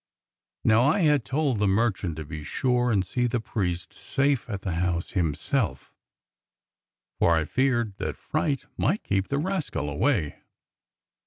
[0.63, 4.63] Now" I had told the merchant to be sure and see the priest safe at
[4.63, 5.93] the house himself,
[7.19, 10.39] for I feared that fright might keep the rascal away.